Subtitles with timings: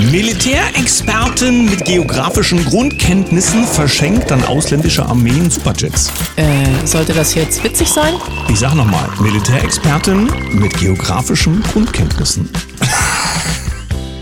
[0.00, 6.10] Militärexpertin mit geografischen Grundkenntnissen verschenkt an ausländische Armeen Superjets.
[6.36, 8.14] Äh, sollte das jetzt witzig sein?
[8.48, 12.48] Ich sag nochmal, Militärexpertin mit geografischen Grundkenntnissen.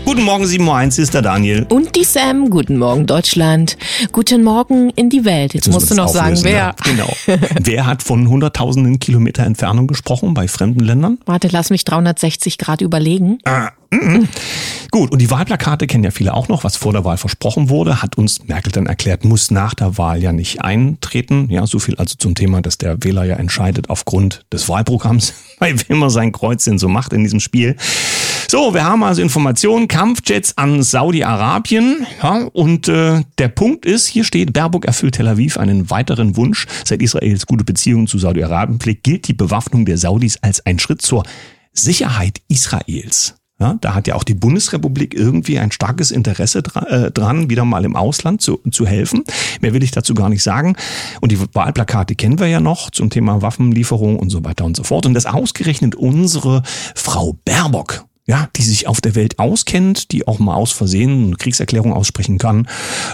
[0.09, 1.67] Guten Morgen, 7.01 Uhr, ist der Daniel.
[1.69, 2.49] Und die Sam.
[2.49, 3.77] Guten Morgen, Deutschland.
[4.11, 5.53] Guten Morgen in die Welt.
[5.53, 6.57] Jetzt, musst du noch sagen, auflösen, wer.
[6.57, 7.13] Ja, genau.
[7.61, 11.19] wer hat von hunderttausenden Kilometer Entfernung gesprochen bei fremden Ländern?
[11.27, 13.37] Warte, lass mich 360 Grad überlegen.
[14.91, 18.01] Gut, und die Wahlplakate kennen ja viele auch noch, was vor der Wahl versprochen wurde,
[18.01, 21.47] hat uns Merkel dann erklärt, muss nach der Wahl ja nicht eintreten.
[21.51, 25.75] Ja, so viel also zum Thema, dass der Wähler ja entscheidet aufgrund des Wahlprogramms, bei
[25.87, 27.75] wem er sein Kreuzchen so macht in diesem Spiel.
[28.51, 32.07] So, wir haben also Informationen, Kampfjets an Saudi-Arabien.
[32.23, 36.65] Ja, und äh, der Punkt ist, hier steht, Baerbock erfüllt Tel Aviv einen weiteren Wunsch.
[36.83, 41.03] Seit Israels gute Beziehungen zu Saudi-Arabien pflegt, gilt die Bewaffnung der Saudis als ein Schritt
[41.03, 41.25] zur
[41.73, 43.35] Sicherheit Israels.
[43.59, 47.85] Ja, da hat ja auch die Bundesrepublik irgendwie ein starkes Interesse äh, dran, wieder mal
[47.85, 49.25] im Ausland zu, zu helfen.
[49.61, 50.75] Mehr will ich dazu gar nicht sagen.
[51.21, 54.83] Und die Wahlplakate kennen wir ja noch zum Thema Waffenlieferung und so weiter und so
[54.83, 55.05] fort.
[55.05, 56.63] Und das ausgerechnet unsere
[56.95, 61.35] Frau Baerbock, ja, die sich auf der Welt auskennt, die auch mal aus Versehen eine
[61.35, 62.67] Kriegserklärung aussprechen kann,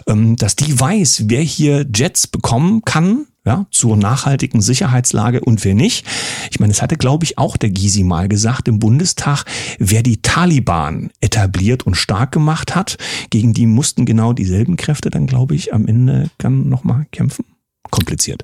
[0.08, 5.74] ähm, dass die weiß, wer hier Jets bekommen kann, ja, zur nachhaltigen Sicherheitslage und wer
[5.74, 6.06] nicht.
[6.52, 9.46] Ich meine, es hatte, glaube ich, auch der Gysi mal gesagt im Bundestag,
[9.80, 12.98] wer die Taliban etabliert und stark gemacht hat,
[13.30, 17.46] gegen die mussten genau dieselben Kräfte dann, glaube ich, am Ende dann nochmal kämpfen.
[17.92, 18.42] Kompliziert.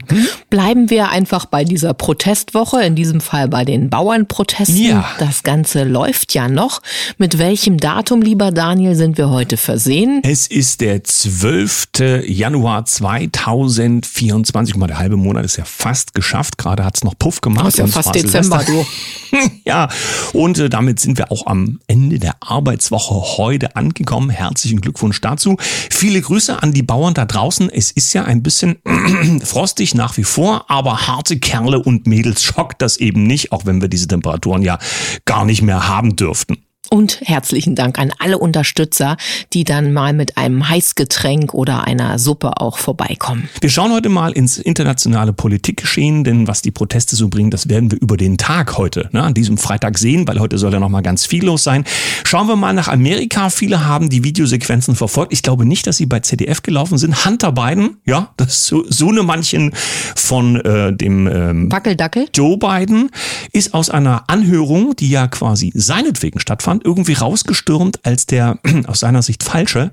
[0.50, 4.78] Bleiben wir einfach bei dieser Protestwoche, in diesem Fall bei den Bauernprotesten.
[4.78, 5.10] Ja.
[5.20, 6.82] Das Ganze läuft ja noch.
[7.18, 10.22] Mit welchem Datum, lieber Daniel, sind wir heute versehen?
[10.24, 11.88] Es ist der 12.
[12.26, 14.74] Januar 2024.
[14.74, 16.58] Guck mal, der halbe Monat ist ja fast geschafft.
[16.58, 17.66] Gerade hat's noch Puff gemacht.
[17.68, 18.86] Das ist ja fast Dezember, du.
[19.66, 19.90] ja,
[20.34, 24.30] und äh, damit sind wir auch am Ende der Arbeitswoche heute angekommen.
[24.30, 25.58] Herzlichen Glückwunsch dazu.
[25.60, 27.70] Viele Grüße an die Bauern da draußen.
[27.70, 28.78] Es ist ja ein bisschen
[29.44, 33.82] frostig nach wie vor, aber harte Kerle und Mädels schockt das eben nicht, auch wenn
[33.82, 34.78] wir diese Temperaturen ja
[35.26, 36.58] gar nicht mehr haben dürften.
[36.90, 39.16] Und herzlichen Dank an alle Unterstützer,
[39.54, 43.48] die dann mal mit einem Heißgetränk oder einer Suppe auch vorbeikommen.
[43.62, 47.92] Wir schauen heute mal ins internationale Politikgeschehen, denn was die Proteste so bringen, das werden
[47.92, 50.90] wir über den Tag heute, ne, an diesem Freitag sehen, weil heute soll ja noch
[50.90, 51.86] mal ganz viel los sein.
[52.26, 53.52] Schauen wir mal nach Amerika.
[53.52, 55.32] Viele haben die Videosequenzen verfolgt.
[55.34, 57.26] Ich glaube nicht, dass sie bei ZDF gelaufen sind.
[57.26, 59.72] Hunter Biden, ja, das ist so, so eine manchen
[60.16, 62.28] von äh, dem ähm, Wackeldackel?
[62.34, 63.12] Joe Biden
[63.54, 69.22] ist aus einer Anhörung, die ja quasi seinetwegen stattfand, irgendwie rausgestürmt, als der aus seiner
[69.22, 69.92] Sicht Falsche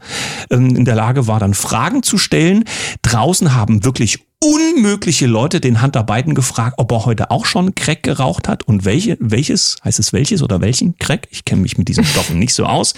[0.51, 2.65] ähm, in der Lage war, dann Fragen zu stellen.
[3.03, 8.05] Draußen haben wirklich unmögliche Leute den Hunter Biden gefragt, ob er heute auch schon Crack
[8.05, 11.27] geraucht hat und welche, welches, heißt es welches oder welchen Crack?
[11.31, 12.95] Ich kenne mich mit diesen Stoffen nicht so aus.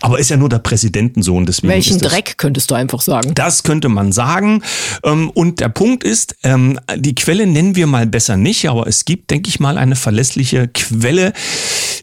[0.00, 3.32] Aber ist ja nur der Präsidentensohn, deswegen Welchen das Dreck könntest du einfach sagen?
[3.34, 4.62] das könnte man sagen.
[5.04, 9.04] Ähm, Und der Punkt ist, ähm, die Quelle nennen wir mal besser nicht, aber es
[9.04, 11.32] gibt, denke ich mal, eine verlässliche Quelle,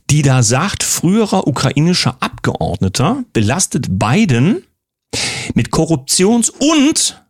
[0.10, 4.64] die da sagt, früherer ukrainischer Abgeordneter belastet Biden
[5.54, 7.24] mit Korruptions- und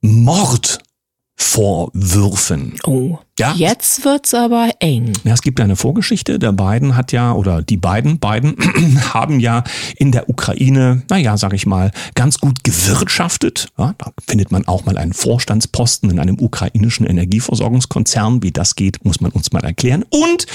[0.00, 2.78] Mordvorwürfen.
[2.84, 3.54] Oh, Ja.
[3.56, 5.12] jetzt wird's aber eng.
[5.24, 6.38] Ja, es gibt ja eine Vorgeschichte.
[6.38, 8.56] Der Biden hat ja, oder die beiden, beiden
[9.14, 9.64] haben ja
[9.96, 13.68] in der Ukraine, naja, sag ich mal, ganz gut gewirtschaftet.
[13.78, 18.42] Ja, da findet man auch mal einen Vorstandsposten in einem ukrainischen Energieversorgungskonzern.
[18.42, 20.04] Wie das geht, muss man uns mal erklären.
[20.10, 20.46] Und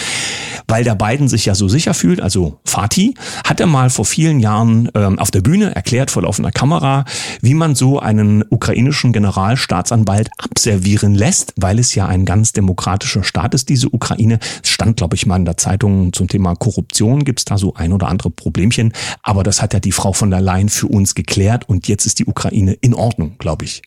[0.68, 3.14] weil der Biden sich ja so sicher fühlt, also Fatih,
[3.46, 7.06] hat er mal vor vielen Jahren ähm, auf der Bühne erklärt vor laufender Kamera,
[7.42, 13.54] wie man so einen ukrainischen Generalstaatsanwalt abservieren lässt, weil es ja ein ganz demokratischer Staat
[13.54, 14.40] ist, diese Ukraine.
[14.64, 17.94] Es stand, glaube ich, mal in der Zeitung zum Thema Korruption, gibt's da so ein
[17.94, 18.94] oder andere Problemchen.
[19.22, 22.20] Aber das hat ja die Frau von der Leyen für uns geklärt und jetzt ist
[22.20, 23.84] die Ukraine in Ordnung, glaube ich.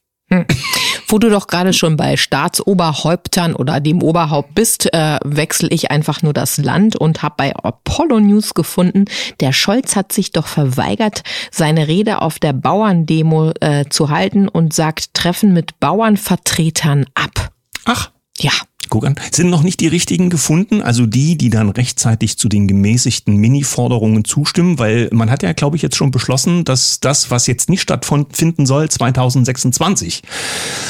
[1.09, 6.23] Wo du doch gerade schon bei Staatsoberhäuptern oder dem Oberhaupt bist, äh, wechsle ich einfach
[6.23, 9.05] nur das Land und habe bei Apollo News gefunden,
[9.39, 11.23] der Scholz hat sich doch verweigert,
[11.53, 17.53] seine Rede auf der Bauerndemo äh, zu halten und sagt Treffen mit Bauernvertretern ab.
[17.85, 18.53] Ach, Ja,
[18.89, 19.17] Guck an.
[19.33, 24.25] Sind noch nicht die richtigen gefunden, also die, die dann rechtzeitig zu den gemäßigten Mini-Forderungen
[24.25, 27.83] zustimmen, weil man hat ja, glaube ich, jetzt schon beschlossen, dass das, was jetzt nicht
[27.83, 30.23] stattfinden soll, 2026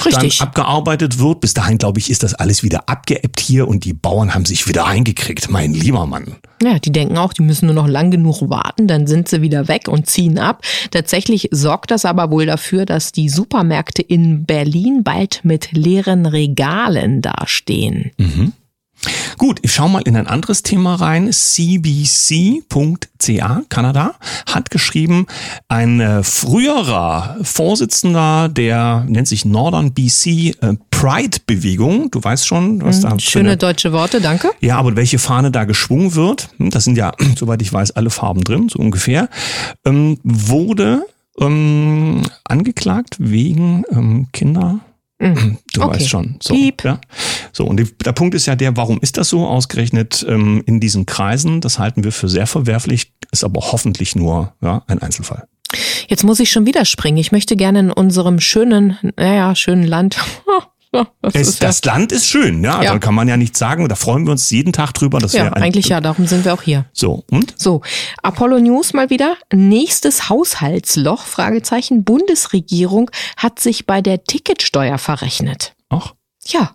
[0.04, 0.38] Richtig.
[0.38, 1.40] dann abgearbeitet wird.
[1.40, 4.68] Bis dahin, glaube ich, ist das alles wieder abgeebbt hier und die Bauern haben sich
[4.68, 6.36] wieder eingekriegt, mein lieber Mann.
[6.62, 9.68] Ja, die denken auch, die müssen nur noch lang genug warten, dann sind sie wieder
[9.68, 10.62] weg und ziehen ab.
[10.90, 17.20] Tatsächlich sorgt das aber wohl dafür, dass die Supermärkte in Berlin bald mit leeren Regalen
[17.20, 17.85] dastehen.
[19.38, 21.30] Gut, ich schaue mal in ein anderes Thema rein.
[21.30, 22.62] CBC.ca,
[23.68, 24.14] Kanada,
[24.46, 25.26] hat geschrieben,
[25.68, 32.10] ein äh, früherer Vorsitzender der nennt sich Northern BC äh, Pride-Bewegung.
[32.10, 33.18] Du weißt schon, was da.
[33.18, 34.50] Schöne eine, deutsche Worte, danke.
[34.60, 38.08] Ja, aber welche Fahne da geschwungen wird, hm, das sind ja, soweit ich weiß, alle
[38.10, 39.28] Farben drin, so ungefähr,
[39.84, 41.04] ähm, wurde
[41.38, 44.80] ähm, angeklagt wegen ähm, Kinder
[45.18, 45.58] Mhm.
[45.72, 45.96] Du okay.
[45.96, 46.36] weißt schon.
[46.42, 46.84] So, Piep.
[46.84, 47.00] Ja?
[47.52, 50.80] so und die, der Punkt ist ja der, warum ist das so ausgerechnet ähm, in
[50.80, 51.60] diesen Kreisen?
[51.60, 55.46] Das halten wir für sehr verwerflich, ist aber hoffentlich nur ja, ein Einzelfall.
[56.08, 57.18] Jetzt muss ich schon wieder springen.
[57.18, 60.18] Ich möchte gerne in unserem schönen, naja, schönen Land
[61.22, 61.92] das, es, das ja.
[61.92, 62.92] Land ist schön, ja, ja.
[62.92, 63.88] Da kann man ja nichts sagen.
[63.88, 65.18] Da freuen wir uns jeden Tag drüber.
[65.18, 66.86] Dass ja, eigentlich ja, darum sind wir auch hier.
[66.92, 67.54] So, und?
[67.56, 67.82] So,
[68.22, 69.36] Apollo News mal wieder.
[69.52, 72.04] Nächstes Haushaltsloch, Fragezeichen.
[72.04, 75.74] Bundesregierung hat sich bei der Ticketsteuer verrechnet.
[75.88, 76.14] Ach.
[76.48, 76.70] Ja,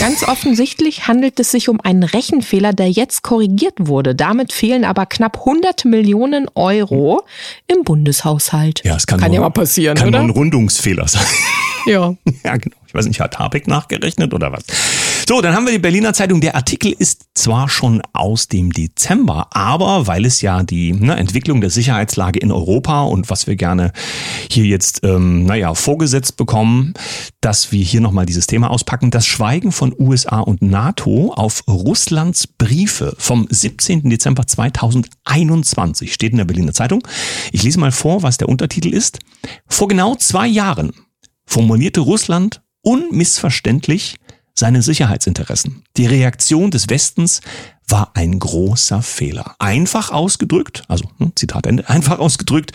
[0.00, 4.14] ganz offensichtlich handelt es sich um einen Rechenfehler, der jetzt korrigiert wurde.
[4.14, 7.22] Damit fehlen aber knapp 100 Millionen Euro
[7.66, 8.82] im Bundeshaushalt.
[8.84, 10.18] Ja, es kann, kann nur, ja mal passieren, kann oder?
[10.18, 11.26] Kann nur ein Rundungsfehler sein.
[11.86, 12.14] Ja.
[12.44, 12.76] ja, genau.
[12.86, 14.64] Ich weiß nicht, hat Habeck nachgerechnet oder was?
[15.28, 16.40] So, dann haben wir die Berliner Zeitung.
[16.40, 21.60] Der Artikel ist zwar schon aus dem Dezember, aber weil es ja die ne, Entwicklung
[21.60, 23.90] der Sicherheitslage in Europa und was wir gerne
[24.48, 26.94] hier jetzt, ähm, naja, vorgesetzt bekommen,
[27.40, 29.10] dass wir hier nochmal dieses Thema auspacken.
[29.10, 34.08] Das Schweigen von USA und NATO auf Russlands Briefe vom 17.
[34.08, 37.02] Dezember 2021 steht in der Berliner Zeitung.
[37.50, 39.18] Ich lese mal vor, was der Untertitel ist.
[39.66, 40.92] Vor genau zwei Jahren
[41.46, 44.18] formulierte Russland unmissverständlich
[44.58, 45.84] seine Sicherheitsinteressen.
[45.96, 47.40] Die Reaktion des Westens
[47.88, 49.54] war ein großer Fehler.
[49.58, 52.72] Einfach ausgedrückt, also hm, Zitat Ende, einfach ausgedrückt,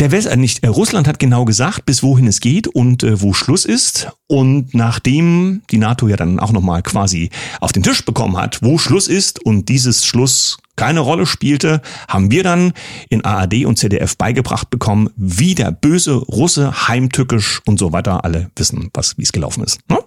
[0.00, 3.20] der West, äh, nicht, äh, Russland hat genau gesagt, bis wohin es geht und äh,
[3.20, 4.08] wo Schluss ist.
[4.28, 7.30] Und nachdem die NATO ja dann auch nochmal quasi
[7.60, 12.30] auf den Tisch bekommen hat, wo Schluss ist und dieses Schluss keine Rolle spielte, haben
[12.30, 12.72] wir dann
[13.08, 18.50] in ARD und ZDF beigebracht bekommen, wie der böse Russe heimtückisch und so weiter alle
[18.54, 19.80] wissen, was wie es gelaufen ist.
[19.90, 19.98] Ne?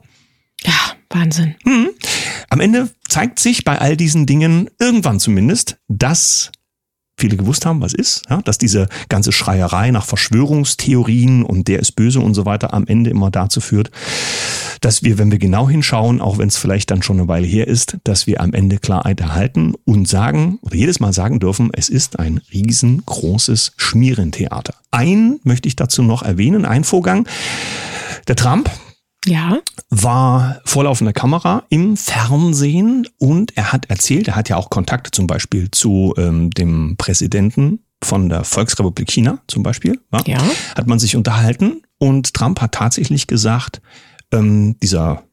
[0.64, 0.74] Ja,
[1.10, 1.56] Wahnsinn.
[1.64, 1.90] Hm.
[2.50, 6.52] Am Ende zeigt sich bei all diesen Dingen irgendwann zumindest, dass
[7.22, 11.94] viele gewusst haben, was ist, ja, dass diese ganze Schreierei nach Verschwörungstheorien und der ist
[11.94, 13.92] böse und so weiter am Ende immer dazu führt,
[14.82, 17.68] dass wir, wenn wir genau hinschauen, auch wenn es vielleicht dann schon eine Weile her
[17.68, 21.88] ist, dass wir am Ende Klarheit erhalten und sagen oder jedes Mal sagen dürfen, es
[21.88, 24.74] ist ein riesengroßes Schmierentheater.
[24.90, 27.28] Ein möchte ich dazu noch erwähnen, ein Vorgang.
[28.28, 28.70] Der Trump,
[29.26, 29.60] ja.
[29.90, 35.28] war vorlaufende Kamera im Fernsehen und er hat erzählt, er hat ja auch Kontakte zum
[35.28, 40.00] Beispiel zu ähm, dem Präsidenten von der Volksrepublik China zum Beispiel.
[40.12, 40.22] Ja?
[40.26, 40.42] ja.
[40.76, 43.82] Hat man sich unterhalten und Trump hat tatsächlich gesagt,
[44.32, 45.24] ähm, dieser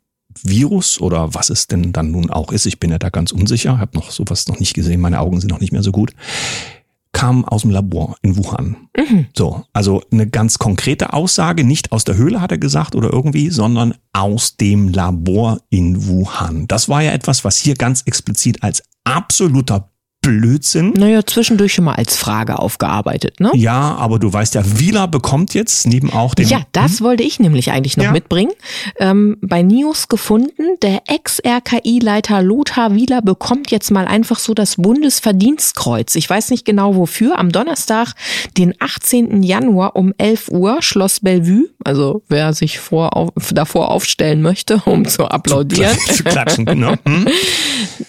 [0.43, 3.79] Virus oder was es denn dann nun auch ist, ich bin ja da ganz unsicher,
[3.79, 6.13] habe noch sowas noch nicht gesehen, meine Augen sind noch nicht mehr so gut
[7.19, 8.77] kam aus dem Labor in Wuhan.
[8.97, 9.27] Mhm.
[9.37, 13.51] So, also eine ganz konkrete Aussage, nicht aus der Höhle hat er gesagt oder irgendwie,
[13.51, 16.69] sondern aus dem Labor in Wuhan.
[16.69, 20.93] Das war ja etwas, was hier ganz explizit als absoluter Blödsinn.
[20.95, 23.51] Naja, zwischendurch schon mal als Frage aufgearbeitet, ne?
[23.55, 26.49] Ja, aber du weißt ja, Wieler bekommt jetzt neben auch dem.
[26.49, 27.07] Ja, das hm?
[27.07, 28.13] wollte ich nämlich eigentlich noch ja.
[28.13, 28.53] mitbringen.
[28.99, 36.15] Ähm, bei Nios gefunden, der Ex-RKI-Leiter Lothar Wieler bekommt jetzt mal einfach so das Bundesverdienstkreuz.
[36.17, 37.39] Ich weiß nicht genau wofür.
[37.39, 38.15] Am Donnerstag,
[38.57, 39.43] den 18.
[39.43, 41.69] Januar um 11 Uhr, Schloss Bellevue.
[41.85, 45.97] Also wer sich vor, auf, davor aufstellen möchte, um zu applaudieren.
[45.97, 46.95] Zu, zu klatschen, genau.
[47.07, 47.27] Hm?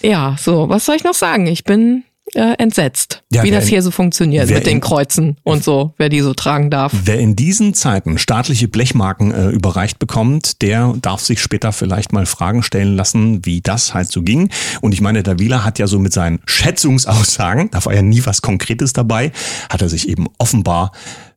[0.02, 1.48] Ja, so, was soll ich noch sagen?
[1.48, 5.94] Ich bin äh, entsetzt, ja, wie das hier so funktioniert mit den Kreuzen und so,
[5.98, 6.94] wer die so tragen darf.
[7.04, 12.26] Wer in diesen Zeiten staatliche Blechmarken äh, überreicht bekommt, der darf sich später vielleicht mal
[12.26, 14.50] Fragen stellen lassen, wie das halt so ging.
[14.82, 18.26] Und ich meine, der Wieler hat ja so mit seinen Schätzungsaussagen, da war ja nie
[18.26, 19.32] was Konkretes dabei,
[19.70, 20.92] hat er sich eben offenbar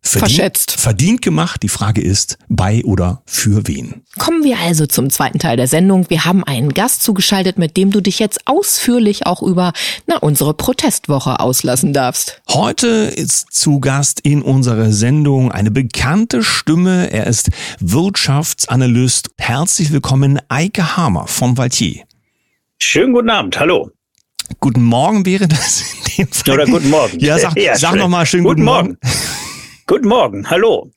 [0.04, 0.80] Verdient, Verschätzt.
[0.80, 1.62] Verdient gemacht.
[1.62, 4.02] Die Frage ist, bei oder für wen?
[4.18, 6.10] Kommen wir also zum zweiten Teil der Sendung.
[6.10, 9.72] Wir haben einen Gast zugeschaltet, mit dem du dich jetzt ausführlich auch über
[10.08, 12.42] na, unsere Protestwoche auslassen darfst.
[12.48, 17.12] Heute ist zu Gast in unserer Sendung eine bekannte Stimme.
[17.12, 19.30] Er ist Wirtschaftsanalyst.
[19.38, 22.02] Herzlich willkommen, Eike Hamer von Valtier.
[22.76, 23.58] Schönen guten Abend.
[23.58, 23.90] Hallo.
[24.58, 26.54] Guten Morgen wäre das in dem Fall.
[26.54, 27.20] Oder guten Morgen.
[27.20, 28.98] Ja, sag, ja, sag nochmal schönen guten, guten Morgen.
[29.00, 29.41] Morgen.
[29.86, 30.92] Guten Morgen, hallo.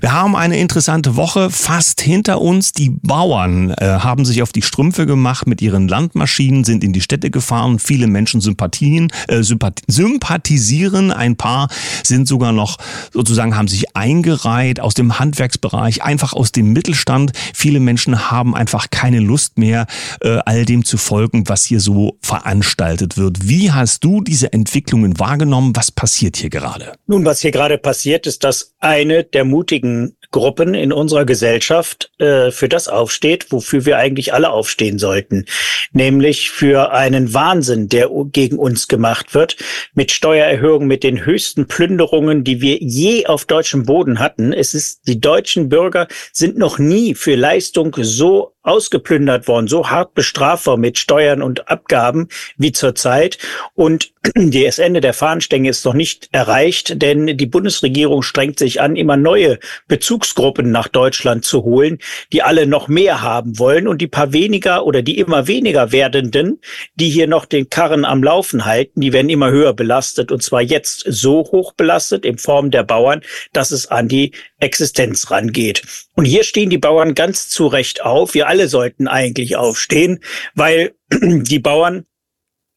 [0.00, 2.72] Wir haben eine interessante Woche fast hinter uns.
[2.72, 7.00] Die Bauern äh, haben sich auf die Strümpfe gemacht mit ihren Landmaschinen, sind in die
[7.00, 7.78] Städte gefahren.
[7.78, 11.12] Viele Menschen sympathien, äh, sympath sympathisieren.
[11.12, 11.68] Ein paar
[12.04, 12.78] sind sogar noch
[13.12, 17.32] sozusagen haben sich eingereiht aus dem Handwerksbereich, einfach aus dem Mittelstand.
[17.52, 19.86] Viele Menschen haben einfach keine Lust mehr,
[20.20, 23.48] äh, all dem zu folgen, was hier so veranstaltet wird.
[23.48, 25.74] Wie hast du diese Entwicklungen wahrgenommen?
[25.74, 26.92] Was passiert hier gerade?
[27.08, 32.50] Nun, was hier gerade passiert, ist, dass eine der mutigen Gruppen in unserer Gesellschaft äh,
[32.50, 35.46] für das aufsteht, wofür wir eigentlich alle aufstehen sollten,
[35.92, 39.56] nämlich für einen Wahnsinn, der gegen uns gemacht wird,
[39.94, 44.52] mit Steuererhöhungen, mit den höchsten Plünderungen, die wir je auf deutschem Boden hatten.
[44.52, 50.14] Es ist, die deutschen Bürger sind noch nie für Leistung so ausgeplündert worden, so hart
[50.14, 53.38] bestraft worden mit Steuern und Abgaben wie zurzeit.
[53.74, 58.96] Und das Ende der Fahnenstänge ist noch nicht erreicht, denn die Bundesregierung strengt sich an,
[58.96, 59.58] immer neue
[59.88, 61.98] Bezugsgruppen nach Deutschland zu holen,
[62.32, 66.60] die alle noch mehr haben wollen und die paar weniger oder die immer weniger werdenden,
[66.94, 70.60] die hier noch den Karren am Laufen halten, die werden immer höher belastet und zwar
[70.60, 73.22] jetzt so hoch belastet in Form der Bauern,
[73.52, 75.82] dass es an die Existenz rangeht.
[76.18, 78.34] Und hier stehen die Bauern ganz zu Recht auf.
[78.34, 80.18] Wir alle sollten eigentlich aufstehen,
[80.56, 82.06] weil die Bauern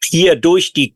[0.03, 0.95] hier durch die,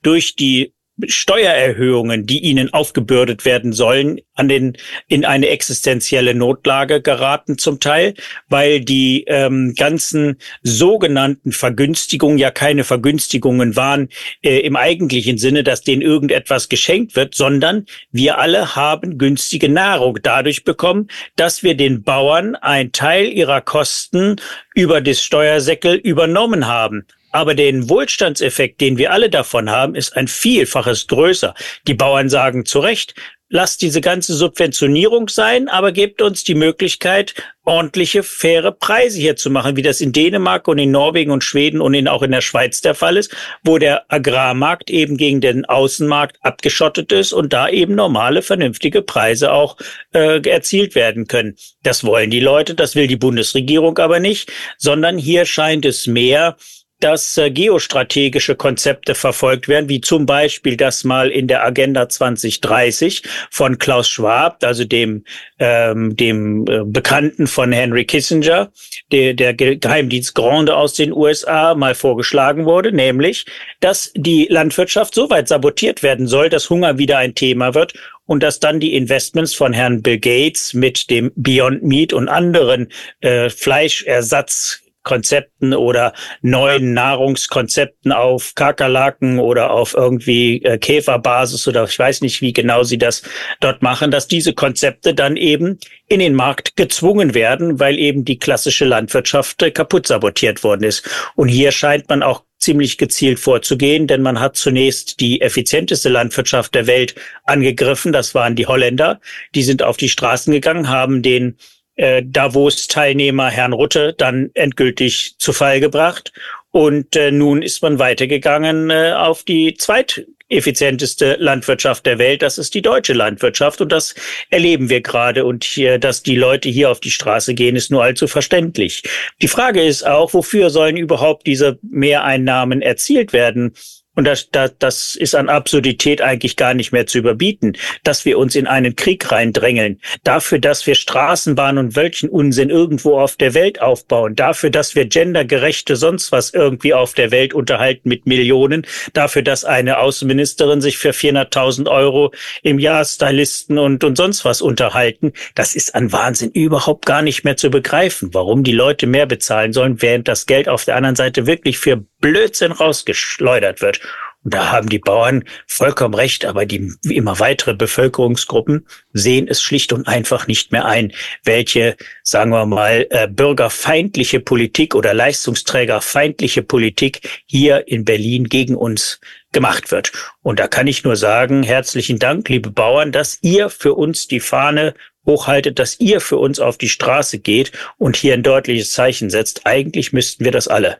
[0.00, 0.72] durch die
[1.06, 4.76] Steuererhöhungen, die ihnen aufgebürdet werden sollen, an den
[5.08, 8.14] in eine existenzielle Notlage geraten zum Teil,
[8.48, 14.08] weil die ähm, ganzen sogenannten Vergünstigungen ja keine Vergünstigungen waren
[14.42, 20.18] äh, im eigentlichen Sinne, dass denen irgendetwas geschenkt wird, sondern wir alle haben günstige Nahrung
[20.22, 24.36] dadurch bekommen, dass wir den Bauern einen Teil ihrer Kosten
[24.74, 27.06] über das Steuersäckel übernommen haben.
[27.32, 31.54] Aber den Wohlstandseffekt, den wir alle davon haben, ist ein Vielfaches größer.
[31.88, 33.14] Die Bauern sagen zu Recht,
[33.52, 37.34] lasst diese ganze Subventionierung sein, aber gebt uns die Möglichkeit,
[37.64, 41.82] ordentliche, faire Preise hier zu machen, wie das in Dänemark und in Norwegen und Schweden
[41.82, 45.66] und in, auch in der Schweiz der Fall ist, wo der Agrarmarkt eben gegen den
[45.66, 49.76] Außenmarkt abgeschottet ist und da eben normale, vernünftige Preise auch
[50.14, 51.54] äh, erzielt werden können.
[51.82, 56.56] Das wollen die Leute, das will die Bundesregierung aber nicht, sondern hier scheint es mehr
[57.02, 63.22] dass äh, geostrategische Konzepte verfolgt werden, wie zum Beispiel das mal in der Agenda 2030
[63.50, 65.24] von Klaus Schwab, also dem,
[65.58, 68.70] ähm, dem äh, Bekannten von Henry Kissinger,
[69.10, 73.46] der, der Geheimdienst Grande aus den USA, mal vorgeschlagen wurde, nämlich,
[73.80, 77.94] dass die Landwirtschaft so weit sabotiert werden soll, dass Hunger wieder ein Thema wird
[78.26, 82.88] und dass dann die Investments von Herrn Bill Gates mit dem Beyond Meat und anderen
[83.20, 91.98] äh, Fleischersatz Konzepten oder neuen Nahrungskonzepten auf Kakerlaken oder auf irgendwie äh, Käferbasis oder ich
[91.98, 93.22] weiß nicht, wie genau sie das
[93.60, 95.78] dort machen, dass diese Konzepte dann eben
[96.08, 101.08] in den Markt gezwungen werden, weil eben die klassische Landwirtschaft äh, kaputt sabotiert worden ist.
[101.34, 106.74] Und hier scheint man auch ziemlich gezielt vorzugehen, denn man hat zunächst die effizienteste Landwirtschaft
[106.74, 108.12] der Welt angegriffen.
[108.12, 109.20] Das waren die Holländer.
[109.56, 111.56] Die sind auf die Straßen gegangen, haben den
[111.96, 116.32] äh, Davos-Teilnehmer Herrn Rutte dann endgültig zu Fall gebracht.
[116.70, 122.40] Und äh, nun ist man weitergegangen äh, auf die zweiteffizienteste Landwirtschaft der Welt.
[122.40, 123.82] Das ist die deutsche Landwirtschaft.
[123.82, 124.14] Und das
[124.48, 125.44] erleben wir gerade.
[125.44, 129.02] Und hier, dass die Leute hier auf die Straße gehen, ist nur allzu verständlich.
[129.42, 133.74] Die Frage ist auch, wofür sollen überhaupt diese Mehreinnahmen erzielt werden?
[134.14, 138.38] Und das, das, das ist an Absurdität eigentlich gar nicht mehr zu überbieten, dass wir
[138.38, 143.54] uns in einen Krieg reindrängeln, dafür, dass wir Straßenbahnen und welchen Unsinn irgendwo auf der
[143.54, 148.86] Welt aufbauen, dafür, dass wir gendergerechte sonst was irgendwie auf der Welt unterhalten mit Millionen,
[149.14, 154.60] dafür, dass eine Außenministerin sich für 400.000 Euro im Jahr Stylisten und, und sonst was
[154.60, 155.32] unterhalten.
[155.54, 159.72] Das ist an Wahnsinn überhaupt gar nicht mehr zu begreifen, warum die Leute mehr bezahlen
[159.72, 164.00] sollen, während das Geld auf der anderen Seite wirklich für Blödsinn rausgeschleudert wird.
[164.44, 169.92] Und da haben die Bauern vollkommen recht, aber die immer weitere Bevölkerungsgruppen sehen es schlicht
[169.92, 171.12] und einfach nicht mehr ein,
[171.44, 179.20] welche, sagen wir mal, äh, bürgerfeindliche Politik oder leistungsträgerfeindliche Politik hier in Berlin gegen uns
[179.52, 180.12] gemacht wird.
[180.42, 184.40] Und da kann ich nur sagen, herzlichen Dank, liebe Bauern, dass ihr für uns die
[184.40, 189.30] Fahne hochhaltet, dass ihr für uns auf die Straße geht und hier ein deutliches Zeichen
[189.30, 189.66] setzt.
[189.66, 190.98] Eigentlich müssten wir das alle.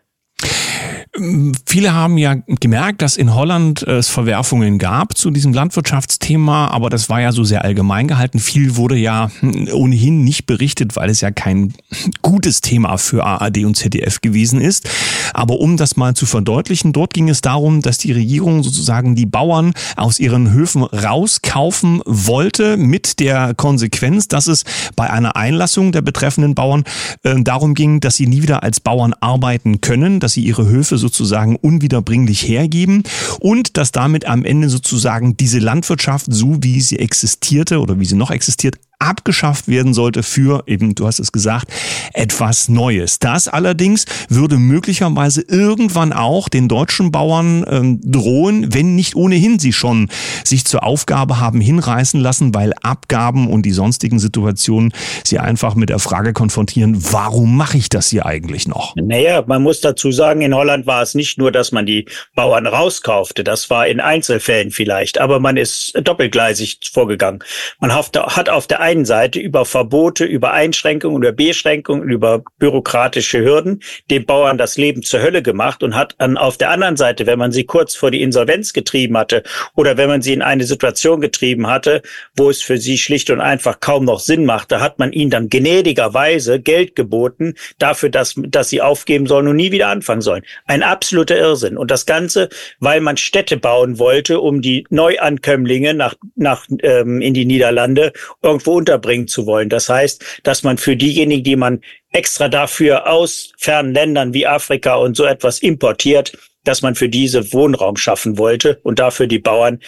[1.66, 7.11] Viele haben ja gemerkt, dass in Holland es Verwerfungen gab zu diesem Landwirtschaftsthema, aber das
[7.11, 8.38] war ja so sehr allgemein gehalten.
[8.38, 9.31] Viel wurde ja
[9.73, 11.75] ohnehin nicht berichtet, weil es ja kein
[12.23, 14.88] gutes Thema für ARD und ZDF gewesen ist.
[15.35, 19.26] Aber um das mal zu verdeutlichen, dort ging es darum, dass die Regierung sozusagen die
[19.26, 24.64] Bauern aus ihren Höfen rauskaufen wollte mit der Konsequenz, dass es
[24.97, 26.85] bei einer Einlassung der betreffenden Bauern
[27.23, 31.02] äh, darum ging, dass sie nie wieder als Bauern arbeiten können, dass sie ihre Höfe
[31.03, 33.03] sozusagen unwiederbringlich hergeben
[33.41, 38.17] und dass damit am Ende sozusagen diese Landwirtschaft, so wie sie existierte oder wie sie
[38.17, 41.69] noch existiert, abgeschafft werden sollte für eben, du hast es gesagt,
[42.15, 43.19] etwas Neues.
[43.19, 49.73] Das allerdings würde möglicherweise irgendwann auch den deutschen Bauern ähm, drohen, wenn nicht ohnehin sie
[49.73, 50.09] schon
[50.45, 54.93] sich zur Aufgabe haben hinreißen lassen, weil Abgaben und die sonstigen Situationen
[55.25, 58.95] sie einfach mit der Frage konfrontieren, warum mache ich das hier eigentlich noch?
[58.97, 62.67] Naja, man muss dazu sagen, in Holland war es nicht nur, dass man die Bauern
[62.67, 67.43] rauskaufte, das war in Einzelfällen vielleicht, aber man ist doppelgleisig vorgegangen.
[67.81, 73.83] Man hat auf der einen Seite über Verbote, über Einschränkungen, über Beschränkungen, über bürokratische Hürden
[74.11, 77.39] den Bauern das Leben zur Hölle gemacht und hat dann auf der anderen Seite, wenn
[77.39, 79.43] man sie kurz vor die Insolvenz getrieben hatte
[79.75, 82.03] oder wenn man sie in eine Situation getrieben hatte,
[82.37, 85.49] wo es für sie schlicht und einfach kaum noch Sinn machte, hat man ihnen dann
[85.49, 90.43] gnädigerweise Geld geboten dafür, dass, dass sie aufgeben sollen und nie wieder anfangen sollen.
[90.67, 91.77] Ein absoluter Irrsinn.
[91.77, 97.35] Und das Ganze, weil man Städte bauen wollte, um die Neuankömmlinge nach, nach ähm, in
[97.35, 99.69] die Niederlande irgendwo unterbringen zu wollen.
[99.69, 104.97] Das heißt, dass man für diejenigen, die man extra dafür aus fernen Ländern wie Afrika
[104.97, 109.81] und so etwas importiert, dass man für diese Wohnraum schaffen wollte und dafür die Bauern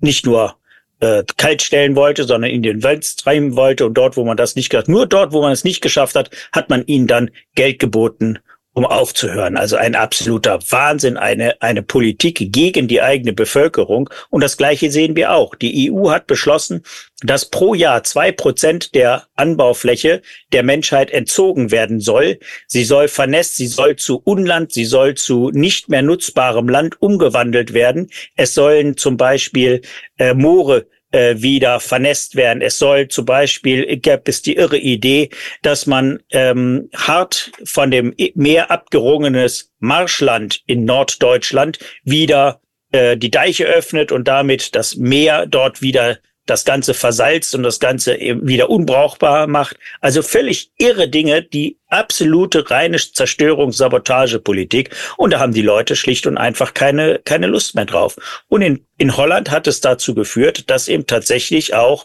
[0.00, 0.56] nicht nur
[1.00, 4.54] äh, kalt stellen wollte, sondern in den Welt treiben wollte und dort, wo man das
[4.54, 8.38] nicht nur dort, wo man es nicht geschafft hat, hat man ihnen dann Geld geboten
[8.76, 9.56] um aufzuhören.
[9.56, 14.10] Also ein absoluter Wahnsinn, eine, eine Politik gegen die eigene Bevölkerung.
[14.28, 15.54] Und das Gleiche sehen wir auch.
[15.54, 16.82] Die EU hat beschlossen,
[17.22, 20.20] dass pro Jahr zwei Prozent der Anbaufläche
[20.52, 22.38] der Menschheit entzogen werden soll.
[22.66, 27.72] Sie soll vernässt, sie soll zu Unland, sie soll zu nicht mehr nutzbarem Land umgewandelt
[27.72, 28.10] werden.
[28.36, 29.80] Es sollen zum Beispiel
[30.18, 32.62] äh, Moore äh, wieder vernässt werden.
[32.62, 35.30] Es soll zum Beispiel, gab es die irre Idee,
[35.62, 42.60] dass man ähm, hart von dem Meer abgerungenes Marschland in Norddeutschland wieder
[42.92, 47.80] äh, die Deiche öffnet und damit das Meer dort wieder das Ganze versalzt und das
[47.80, 49.76] Ganze wieder unbrauchbar macht.
[50.00, 54.90] Also völlig irre Dinge, die absolute reine Zerstörungs-Sabotagepolitik.
[55.16, 58.16] Und da haben die Leute schlicht und einfach keine, keine Lust mehr drauf.
[58.48, 62.04] Und in, in Holland hat es dazu geführt, dass eben tatsächlich auch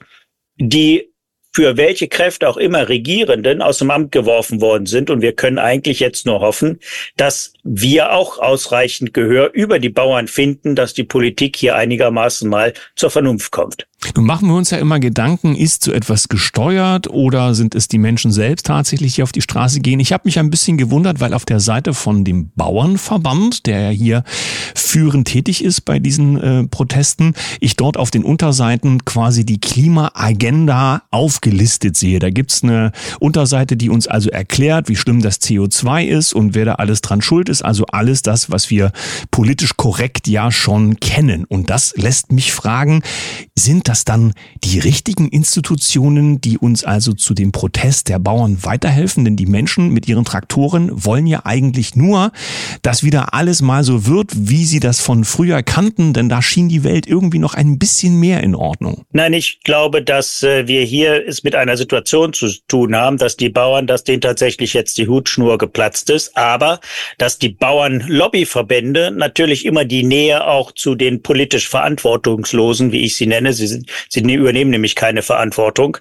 [0.58, 1.12] die
[1.54, 5.10] für welche Kräfte auch immer Regierenden aus dem Amt geworfen worden sind.
[5.10, 6.80] Und wir können eigentlich jetzt nur hoffen,
[7.18, 12.74] dass wir auch ausreichend Gehör über die Bauern finden, dass die Politik hier einigermaßen mal
[12.96, 13.86] zur Vernunft kommt.
[14.16, 18.00] Nun machen wir uns ja immer Gedanken, ist so etwas gesteuert oder sind es die
[18.00, 20.00] Menschen selbst tatsächlich, die auf die Straße gehen?
[20.00, 23.90] Ich habe mich ein bisschen gewundert, weil auf der Seite von dem Bauernverband, der ja
[23.90, 24.24] hier
[24.76, 31.04] führend tätig ist bei diesen äh, Protesten, ich dort auf den Unterseiten quasi die Klimaagenda
[31.12, 32.20] aufgelistet sehe.
[32.20, 36.66] Da gibt's eine Unterseite, die uns also erklärt, wie schlimm das CO2 ist und wer
[36.66, 37.64] da alles dran schuld ist.
[37.64, 38.92] Also alles das, was wir
[39.30, 41.46] politisch korrekt ja schon kennen.
[41.46, 43.04] Und das lässt mich fragen,
[43.56, 49.26] sind das dann die richtigen Institutionen, die uns also zu dem Protest der Bauern weiterhelfen?
[49.26, 52.32] Denn die Menschen mit ihren Traktoren wollen ja eigentlich nur,
[52.84, 56.70] dass wieder alles mal so wird, wie sie das von früher kannten, denn da schien
[56.70, 59.04] die Welt irgendwie noch ein bisschen mehr in Ordnung.
[59.12, 63.36] Nein, ich glaube, dass äh, wir hier es mit einer Situation zu tun haben, dass
[63.36, 66.80] die Bauern, dass denen tatsächlich jetzt die Hutschnur geplatzt ist, aber
[67.18, 73.28] dass die Bauernlobbyverbände natürlich immer die Nähe auch zu den politisch Verantwortungslosen, wie ich sie
[73.28, 75.98] nenne, sie sie übernehmen nämlich keine Verantwortung,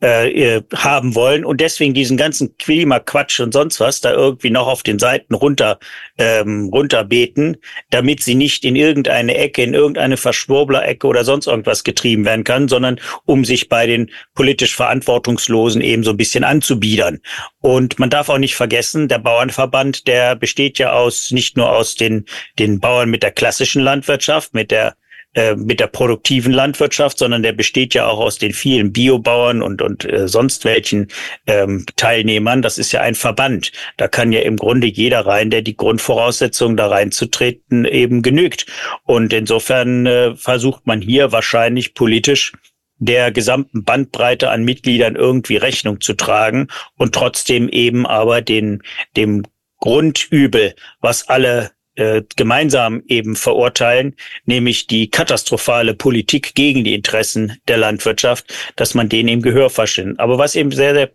[0.00, 4.82] äh, haben wollen und deswegen diesen ganzen Klimaquatsch und sonst was da irgendwie noch auf
[4.82, 5.78] den Seiten runter,
[6.18, 7.56] ähm, runterbeten,
[7.90, 12.68] damit sie nicht in irgendeine Ecke, in irgendeine Verschwurbler-Ecke oder sonst irgendwas getrieben werden kann,
[12.68, 17.20] sondern um sich bei den politisch Verantwortungslosen eben so ein bisschen anzubiedern.
[17.60, 21.94] Und man darf auch nicht vergessen, der Bauernverband, der besteht ja aus, nicht nur aus
[21.94, 22.26] den,
[22.58, 24.96] den Bauern mit der klassischen Landwirtschaft, mit der
[25.34, 29.82] äh, mit der produktiven Landwirtschaft, sondern der besteht ja auch aus den vielen Biobauern und,
[29.82, 31.08] und äh, sonst welchen
[31.46, 32.62] ähm, Teilnehmern.
[32.62, 33.72] Das ist ja ein Verband.
[33.96, 38.66] Da kann ja im Grunde jeder rein, der die Grundvoraussetzungen da reinzutreten eben genügt.
[39.04, 42.52] Und insofern äh, versucht man hier wahrscheinlich politisch
[42.98, 48.82] der gesamten Bandbreite an Mitgliedern irgendwie Rechnung zu tragen und trotzdem eben aber den,
[49.16, 49.42] dem
[49.80, 57.78] Grundübel, was alle äh, gemeinsam eben verurteilen, nämlich die katastrophale Politik gegen die Interessen der
[57.78, 60.20] Landwirtschaft, dass man denen eben Gehör verschwindet.
[60.20, 61.10] Aber was eben sehr, sehr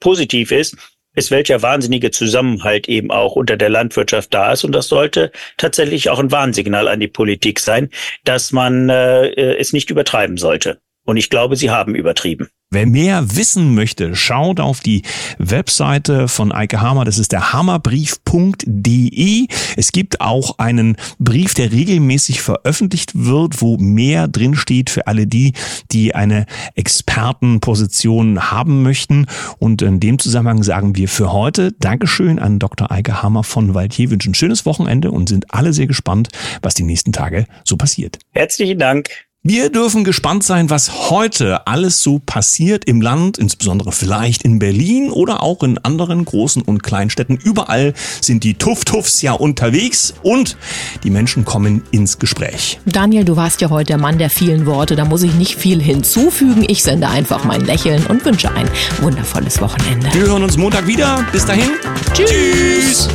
[0.00, 0.76] positiv ist,
[1.14, 4.64] ist, welcher wahnsinnige Zusammenhalt eben auch unter der Landwirtschaft da ist.
[4.64, 7.90] Und das sollte tatsächlich auch ein Warnsignal an die Politik sein,
[8.24, 10.80] dass man äh, es nicht übertreiben sollte.
[11.04, 12.48] Und ich glaube, sie haben übertrieben.
[12.70, 15.00] Wer mehr wissen möchte, schaut auf die
[15.38, 17.06] Webseite von Eike Hammer.
[17.06, 19.46] Das ist der hammerbrief.de.
[19.78, 25.26] Es gibt auch einen Brief, der regelmäßig veröffentlicht wird, wo mehr drin steht für alle
[25.26, 25.54] die,
[25.92, 29.24] die eine Expertenposition haben möchten.
[29.58, 32.92] Und in dem Zusammenhang sagen wir für heute Dankeschön an Dr.
[32.92, 36.28] Eike Hammer von Waldje, wünschen schönes Wochenende und sind alle sehr gespannt,
[36.60, 38.18] was die nächsten Tage so passiert.
[38.32, 39.27] Herzlichen Dank.
[39.50, 45.10] Wir dürfen gespannt sein, was heute alles so passiert im Land, insbesondere vielleicht in Berlin
[45.10, 47.38] oder auch in anderen großen und kleinen Städten.
[47.42, 50.58] Überall sind die Tuff-Tuffs ja unterwegs und
[51.02, 52.78] die Menschen kommen ins Gespräch.
[52.84, 54.96] Daniel, du warst ja heute der Mann der vielen Worte.
[54.96, 56.66] Da muss ich nicht viel hinzufügen.
[56.68, 58.68] Ich sende einfach mein Lächeln und wünsche ein
[59.00, 60.12] wundervolles Wochenende.
[60.12, 61.24] Wir hören uns Montag wieder.
[61.32, 61.70] Bis dahin.
[62.12, 62.28] Tschüss.
[62.28, 63.08] Tschüss.